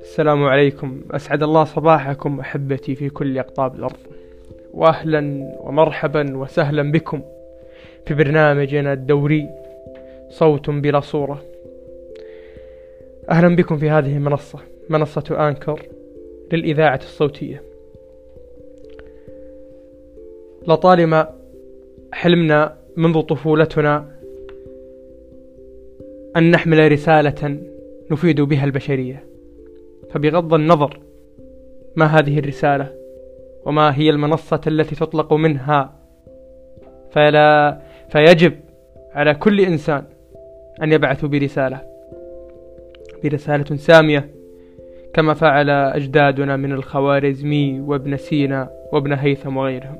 [0.00, 1.00] السلام عليكم.
[1.10, 3.96] أسعد الله صباحكم أحبتي في كل أقطاب الأرض.
[4.74, 7.22] وأهلا ومرحبا وسهلا بكم
[8.06, 9.48] في برنامجنا الدوري
[10.30, 11.42] صوت بلا صورة.
[13.30, 14.58] أهلا بكم في هذه المنصة
[14.88, 15.82] منصة آنكر
[16.52, 17.62] للإذاعة الصوتية.
[20.68, 21.34] لطالما
[22.12, 24.15] حلمنا منذ طفولتنا
[26.36, 27.58] أن نحمل رسالة
[28.10, 29.24] نفيد بها البشرية.
[30.10, 31.00] فبغض النظر
[31.96, 32.92] ما هذه الرسالة
[33.64, 35.94] وما هي المنصة التي تطلق منها
[37.10, 38.52] فلا فيجب
[39.12, 40.04] على كل إنسان
[40.82, 41.80] أن يبعث برسالة
[43.24, 44.30] برسالة سامية
[45.14, 49.98] كما فعل أجدادنا من الخوارزمي وابن سينا وابن هيثم وغيرهم.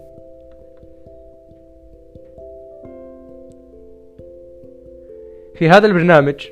[5.56, 6.46] في هذا البرنامج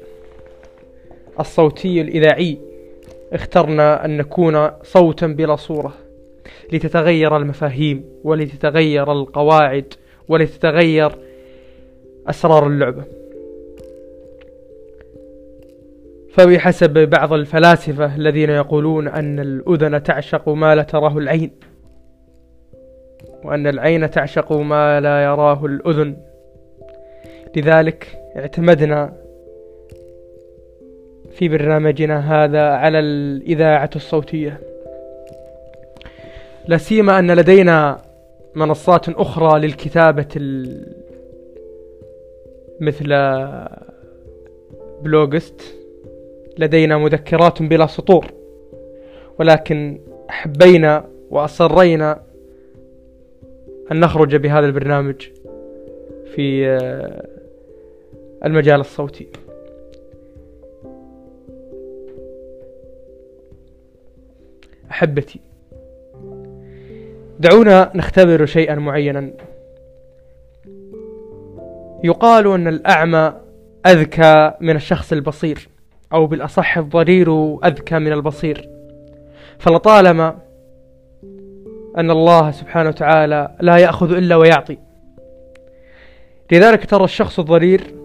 [1.41, 2.59] الصوتي الإذاعي
[3.33, 5.95] اخترنا أن نكون صوتا بلا صورة
[6.73, 9.95] لتتغير المفاهيم ولتتغير القواعد
[10.29, 11.13] ولتتغير
[12.27, 13.05] أسرار اللعبة.
[16.33, 21.51] فبحسب بعض الفلاسفة الذين يقولون أن الأذن تعشق ما لا تراه العين
[23.45, 26.17] وأن العين تعشق ما لا يراه الأذن.
[27.57, 29.13] لذلك اعتمدنا
[31.31, 34.61] في برنامجنا هذا على الإذاعة الصوتية.
[36.69, 38.03] لا سيما أن لدينا
[38.55, 40.87] منصات أخرى للكتابة ال...
[42.81, 43.09] مثل
[45.03, 45.63] بلوجست
[46.59, 48.27] لدينا مذكرات بلا سطور.
[49.39, 52.23] ولكن حبينا وأصرينا
[53.93, 55.29] أن نخرج بهذا البرنامج
[56.35, 56.79] في
[58.45, 59.29] المجال الصوتي.
[64.91, 65.41] أحبتي
[67.39, 69.31] دعونا نختبر شيئا معينا.
[72.05, 73.33] يقال أن الأعمى
[73.87, 75.69] أذكى من الشخص البصير
[76.13, 78.69] أو بالأصح الضرير أذكى من البصير.
[79.59, 80.39] فلطالما
[81.99, 84.79] أن الله سبحانه وتعالى لا يأخذ إلا ويعطي
[86.53, 88.04] لذلك ترى الشخص الضرير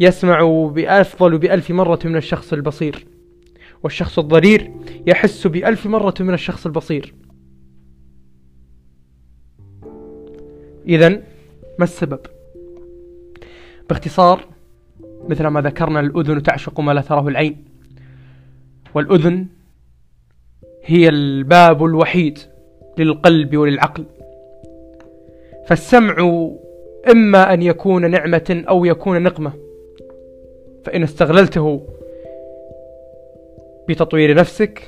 [0.00, 3.06] يسمع بأفضل بألف مرة من الشخص البصير
[3.82, 4.70] والشخص الضرير
[5.06, 7.14] يحس بألف مرة من الشخص البصير.
[10.86, 11.08] إذا
[11.78, 12.20] ما السبب؟
[13.88, 14.44] باختصار
[15.28, 17.64] مثل ما ذكرنا الأذن تعشق ما لا تراه العين
[18.94, 19.46] والأذن
[20.84, 22.38] هي الباب الوحيد
[22.98, 24.04] للقلب وللعقل.
[25.66, 26.48] فالسمع
[27.10, 29.65] إما أن يكون نعمة أو يكون نقمة.
[30.86, 31.82] فإن استغللته
[33.88, 34.82] بتطوير نفسك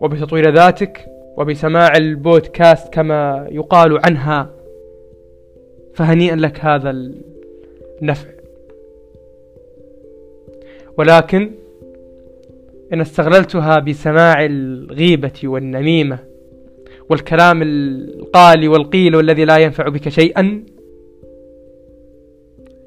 [0.00, 1.06] وبتطوير ذاتك
[1.36, 4.50] وبسماع البودكاست كما يقال عنها
[5.94, 6.90] فهنيئا لك هذا
[8.02, 8.28] النفع.
[10.98, 11.50] ولكن
[12.92, 16.18] إن استغللتها بسماع الغيبة والنميمة
[17.08, 20.64] والكلام القالي والقيل والذي لا ينفع بك شيئا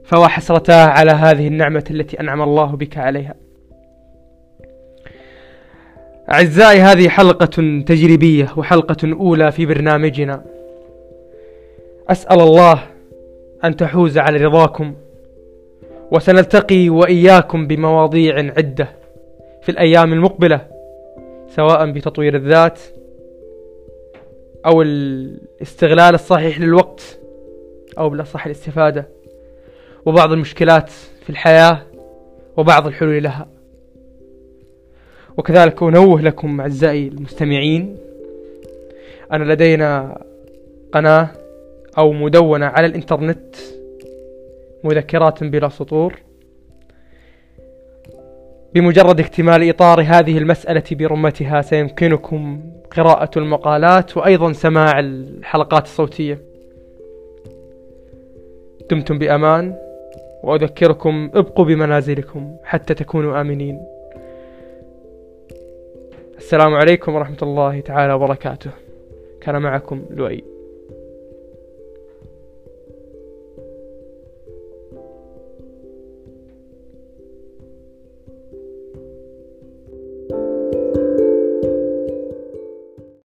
[0.06, 3.36] فهو حسرتاه على هذه النعمة التي أنعم الله بك عليها.
[6.32, 10.44] أعزائي هذه حلقة تجريبية وحلقة أولى في برنامجنا.
[12.10, 12.84] أسأل الله
[13.64, 14.94] أن تحوز على رضاكم
[16.12, 18.90] وسنلتقي وإياكم بمواضيع عدة
[19.62, 20.68] في الأيام المقبلة
[21.56, 22.80] سواء بتطوير الذات
[24.66, 27.20] أو الاستغلال الصحيح للوقت
[27.98, 29.08] أو بالأصح الاستفادة.
[30.06, 30.90] وبعض المشكلات
[31.24, 31.82] في الحياة
[32.58, 33.48] وبعض الحلول لها.
[35.38, 37.98] وكذلك أنوه لكم أعزائي المستمعين
[39.34, 40.22] أن لدينا
[40.92, 41.30] قناة
[41.98, 43.56] أو مدونة على الإنترنت
[44.84, 46.20] مذكرات بلا سطور.
[48.74, 56.40] بمجرد اكتمال إطار هذه المسألة برمتها سيمكنكم قراءة المقالات وأيضا سماع الحلقات الصوتية.
[58.92, 59.85] دمتم بأمان.
[60.46, 63.82] وأذكركم ابقوا بمنازلكم حتى تكونوا آمنين.
[66.38, 68.72] السلام عليكم ورحمة الله تعالى وبركاته.
[69.42, 70.44] كان معكم لؤي.